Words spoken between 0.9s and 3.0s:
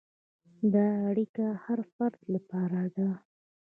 اړیکه د هر فرد لپاره